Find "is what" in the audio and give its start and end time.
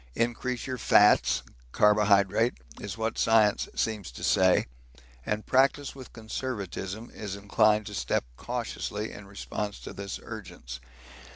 2.79-3.19